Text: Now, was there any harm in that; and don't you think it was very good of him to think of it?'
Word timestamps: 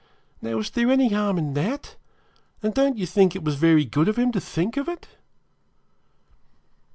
Now, 0.41 0.55
was 0.55 0.71
there 0.71 0.89
any 0.91 1.09
harm 1.13 1.37
in 1.37 1.53
that; 1.53 1.95
and 2.63 2.73
don't 2.73 2.97
you 2.97 3.05
think 3.05 3.35
it 3.35 3.43
was 3.43 3.53
very 3.53 3.85
good 3.85 4.07
of 4.07 4.17
him 4.17 4.31
to 4.31 4.41
think 4.41 4.75
of 4.75 4.89
it?' 4.89 5.07